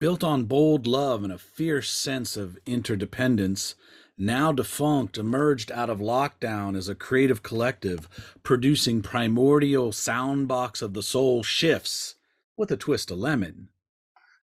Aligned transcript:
Built 0.00 0.24
on 0.24 0.44
bold 0.44 0.86
love 0.86 1.22
and 1.24 1.32
a 1.32 1.36
fierce 1.36 1.90
sense 1.90 2.34
of 2.34 2.58
interdependence, 2.64 3.74
Now 4.16 4.50
Defunkt 4.50 5.18
emerged 5.18 5.70
out 5.70 5.90
of 5.90 5.98
lockdown 5.98 6.74
as 6.74 6.88
a 6.88 6.94
creative 6.94 7.42
collective 7.42 8.08
producing 8.42 9.02
primordial 9.02 9.92
soundbox 9.92 10.80
of 10.80 10.94
the 10.94 11.02
soul 11.02 11.42
shifts 11.42 12.14
with 12.56 12.72
a 12.72 12.78
twist 12.78 13.10
of 13.10 13.18
lemon. 13.18 13.68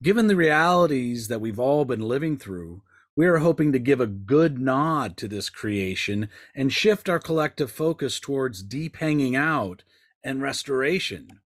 Given 0.00 0.28
the 0.28 0.36
realities 0.36 1.26
that 1.26 1.40
we've 1.40 1.58
all 1.58 1.84
been 1.84 2.02
living 2.02 2.36
through, 2.36 2.82
we 3.16 3.26
are 3.26 3.38
hoping 3.38 3.72
to 3.72 3.80
give 3.80 4.00
a 4.00 4.06
good 4.06 4.60
nod 4.60 5.16
to 5.16 5.26
this 5.26 5.50
creation 5.50 6.28
and 6.54 6.72
shift 6.72 7.08
our 7.08 7.18
collective 7.18 7.72
focus 7.72 8.20
towards 8.20 8.62
deep 8.62 8.98
hanging 8.98 9.34
out 9.34 9.82
and 10.22 10.42
restoration. 10.42 11.40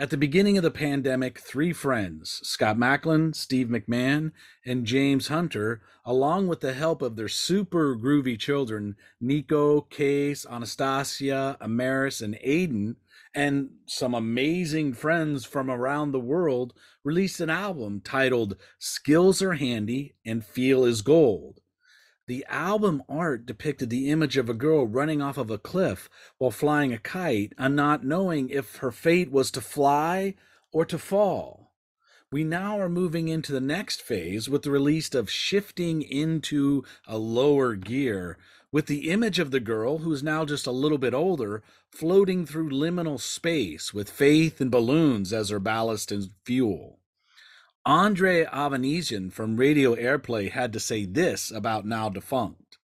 At 0.00 0.08
the 0.08 0.16
beginning 0.16 0.56
of 0.56 0.62
the 0.62 0.70
pandemic, 0.70 1.40
three 1.40 1.74
friends, 1.74 2.40
Scott 2.42 2.78
Macklin, 2.78 3.34
Steve 3.34 3.66
McMahon, 3.66 4.32
and 4.64 4.86
James 4.86 5.28
Hunter, 5.28 5.82
along 6.06 6.46
with 6.46 6.60
the 6.60 6.72
help 6.72 7.02
of 7.02 7.16
their 7.16 7.28
super 7.28 7.94
groovy 7.94 8.38
children, 8.38 8.96
Nikko, 9.20 9.82
Case, 9.82 10.46
Anastasia, 10.50 11.58
Amaris, 11.60 12.22
and 12.22 12.38
Aeden, 12.42 12.96
and 13.34 13.72
some 13.84 14.14
amazing 14.14 14.94
friends 14.94 15.44
from 15.44 15.70
around 15.70 16.12
the 16.12 16.18
world, 16.18 16.72
released 17.04 17.40
an 17.40 17.50
album 17.50 18.00
titled 18.02 18.56
Skills 18.78 19.42
Are 19.42 19.52
Handy 19.52 20.14
and 20.24 20.42
Feel 20.42 20.86
is 20.86 21.02
Gold. 21.02 21.59
The 22.30 22.46
album 22.48 23.02
art 23.08 23.44
depicted 23.44 23.90
the 23.90 24.08
image 24.08 24.36
of 24.36 24.48
a 24.48 24.54
girl 24.54 24.86
running 24.86 25.20
off 25.20 25.36
of 25.36 25.50
a 25.50 25.58
cliff 25.58 26.08
while 26.38 26.52
flying 26.52 26.92
a 26.92 26.98
kite 26.98 27.54
and 27.58 27.74
not 27.74 28.04
knowing 28.04 28.50
if 28.50 28.76
her 28.76 28.92
fate 28.92 29.32
was 29.32 29.50
to 29.50 29.60
fly 29.60 30.36
or 30.70 30.84
to 30.84 30.96
fall. 30.96 31.72
We 32.30 32.44
now 32.44 32.78
are 32.78 32.88
moving 32.88 33.26
into 33.26 33.50
the 33.50 33.60
next 33.60 34.00
phase 34.00 34.48
with 34.48 34.62
the 34.62 34.70
release 34.70 35.12
of 35.12 35.28
Shifting 35.28 36.02
into 36.02 36.84
a 37.04 37.18
Lower 37.18 37.74
Gear, 37.74 38.38
with 38.70 38.86
the 38.86 39.10
image 39.10 39.40
of 39.40 39.50
the 39.50 39.58
girl, 39.58 39.98
who's 39.98 40.22
now 40.22 40.44
just 40.44 40.68
a 40.68 40.70
little 40.70 40.98
bit 40.98 41.14
older, 41.14 41.64
floating 41.90 42.46
through 42.46 42.70
liminal 42.70 43.18
space 43.18 43.92
with 43.92 44.08
faith 44.08 44.60
and 44.60 44.70
balloons 44.70 45.32
as 45.32 45.48
her 45.48 45.58
ballast 45.58 46.12
and 46.12 46.30
fuel. 46.44 46.99
Andre 47.86 48.44
Avanesian 48.44 49.32
from 49.32 49.56
Radio 49.56 49.94
Airplay 49.94 50.50
had 50.50 50.70
to 50.74 50.80
say 50.80 51.06
this 51.06 51.50
about 51.50 51.86
Now 51.86 52.10
Defunkt. 52.10 52.76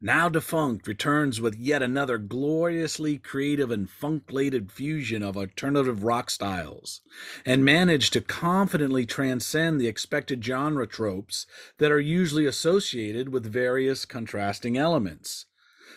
Now 0.00 0.28
Defunkt 0.28 0.88
returns 0.88 1.40
with 1.40 1.54
yet 1.54 1.80
another 1.80 2.18
gloriously 2.18 3.18
creative 3.18 3.70
and 3.70 3.88
funk-laden 3.88 4.66
fusion 4.66 5.22
of 5.22 5.36
alternative 5.36 6.02
rock 6.02 6.28
styles, 6.28 7.02
and 7.46 7.64
managed 7.64 8.12
to 8.14 8.20
confidently 8.20 9.06
transcend 9.06 9.80
the 9.80 9.86
expected 9.86 10.44
genre 10.44 10.88
tropes 10.88 11.46
that 11.78 11.92
are 11.92 12.00
usually 12.00 12.46
associated 12.46 13.28
with 13.28 13.46
various 13.46 14.04
contrasting 14.04 14.76
elements. 14.76 15.46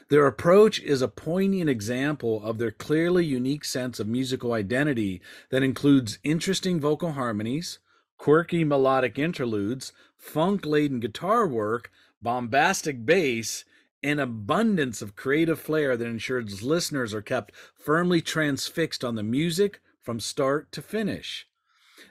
Their 0.09 0.28
approach 0.28 0.80
is 0.81 1.02
a 1.02 1.08
poignant 1.08 1.69
example 1.69 2.44
of 2.44 2.59
their 2.59 2.72
clearly 2.72 3.25
unique 3.25 3.66
sense 3.66 4.00
of 4.00 4.08
musical 4.08 4.53
identity 4.53 5.19
that 5.50 5.64
includes 5.64 6.19
interesting 6.23 6.80
vocal 6.80 7.14
harmonies, 7.14 7.80
quirky 8.24 8.64
melodic 8.64 9.20
interludes, 9.20 9.92
funk 10.16 10.66
laden 10.66 11.02
guitar 11.02 11.46
work, 11.46 11.92
bombastic 12.22 13.06
bass, 13.06 13.66
an 14.02 14.18
abundance 14.18 15.02
of 15.02 15.14
creative 15.14 15.60
flair 15.60 15.98
that 15.98 16.08
ensures 16.08 16.64
listeners 16.64 17.14
are 17.14 17.22
kept 17.22 17.54
firmly 17.76 18.22
transfixed 18.22 19.04
on 19.04 19.16
the 19.16 19.24
music 19.24 19.82
from 20.00 20.22
start 20.22 20.72
to 20.72 20.82
finish. 20.82 21.50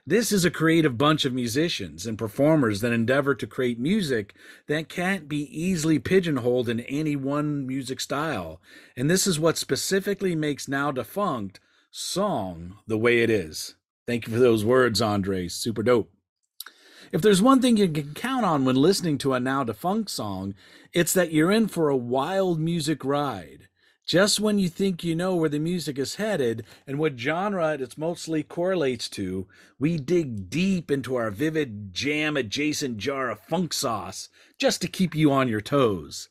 This 0.07 0.33
is 0.33 0.45
a 0.45 0.51
creative 0.51 0.99
bunch 0.99 1.25
of 1.25 1.33
musicians 1.33 2.05
and 2.05 2.19
performers 2.19 2.83
that 2.83 2.93
endeavor 2.93 3.35
to 3.35 3.47
create 3.47 3.81
music 3.81 4.35
that 4.67 4.91
can't 4.91 5.31
be 5.31 5.45
easily 5.45 5.99
pigeonholed 5.99 6.69
in 6.69 6.81
any 6.81 7.17
one 7.17 7.67
music 7.67 8.01
style. 8.01 8.61
And 8.99 9.09
this 9.09 9.27
is 9.27 9.41
what 9.41 9.57
specifically 9.57 10.35
makes 10.35 10.69
Now 10.69 10.92
Defunkt 10.92 11.57
song 11.91 12.77
the 12.86 12.98
way 12.98 13.20
it 13.20 13.31
is. 13.31 13.77
Thank 14.07 14.27
you 14.27 14.33
for 14.33 14.40
those 14.40 14.64
words, 14.64 15.01
Andre. 15.01 15.48
Super 15.48 15.83
dope. 15.83 16.11
If 17.13 17.20
there's 17.20 17.42
one 17.42 17.61
thing 17.61 17.77
you 17.77 17.89
can 17.89 18.14
count 18.14 18.45
on 18.45 18.64
when 18.64 18.74
listening 18.74 19.18
to 19.18 19.35
a 19.35 19.40
Now 19.40 19.64
Defunkt 19.64 20.08
song, 20.08 20.55
it's 20.92 21.13
that 21.13 21.30
you're 21.30 21.52
in 21.52 21.68
for 21.68 21.89
a 21.89 21.96
wild 21.96 22.58
music 22.58 23.05
ride. 23.05 23.68
Just 24.07 24.41
when 24.41 24.58
you 24.58 24.68
think 24.68 25.05
you 25.05 25.14
know 25.14 25.36
where 25.36 25.48
the 25.48 25.61
music 25.61 25.98
is 25.98 26.17
headed 26.17 26.64
and 26.86 26.98
what 26.98 27.18
genre 27.18 27.74
it 27.74 27.96
mostly 27.96 28.42
correlates 28.42 29.08
to, 29.11 29.46
we 29.79 29.96
dig 29.96 30.51
deep 30.51 30.91
into 30.91 31.14
our 31.14 31.30
vivid 31.30 31.95
jam 31.95 32.36
adjacent 32.36 32.96
jar 32.96 33.30
of 33.30 33.46
funkt 33.46 33.74
sauce 33.74 34.29
just 34.58 34.80
to 34.83 34.89
keep 34.89 35.14
you 35.14 35.30
on 35.30 35.48
your 35.48 35.61
toes. 35.61 36.29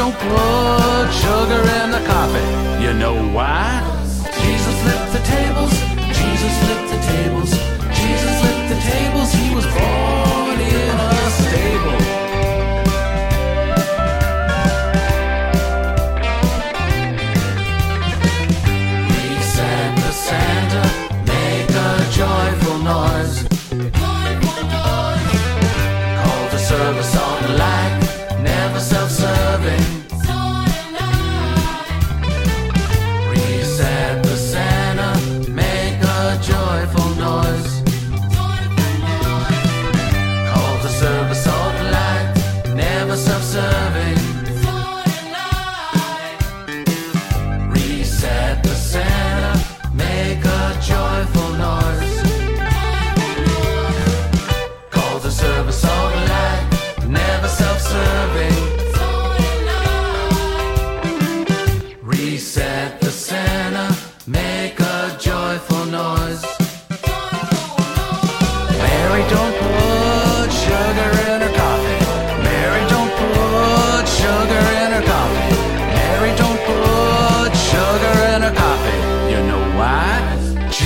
Don't 0.05 0.19
put 0.19 1.11
sugar 1.11 1.61
in 1.81 1.89
the 1.89 2.03
coffee. 2.05 2.83
You 2.83 2.93
know 2.93 3.15
why? 3.33 3.81
Jesus 4.41 4.75
flipped 4.83 5.11
the 5.17 5.23
tables. 5.35 5.73
Jesus 6.21 6.53
flipped 6.61 6.89
the 6.93 7.01
tables. 7.13 7.49
Jesus 8.01 8.33
flipped 8.41 8.67
the 8.73 8.79
tables. 8.91 9.33
He 9.33 9.55
was 9.55 9.65
born 9.65 10.57
in 10.61 10.94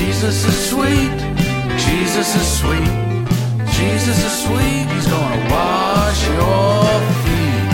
Jesus 0.10 0.44
is 0.44 0.70
sweet. 0.72 1.20
Jesus 1.78 2.36
is 2.36 2.48
sweet. 2.60 2.94
Jesus 3.78 4.18
is 4.26 4.44
sweet. 4.44 4.88
He's 4.90 5.06
gonna 5.06 5.52
wash 5.52 6.28
your 6.28 7.00
feet. 7.24 7.70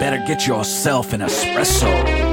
Better 0.00 0.20
get 0.26 0.46
yourself 0.46 1.12
an 1.12 1.20
espresso. 1.20 2.23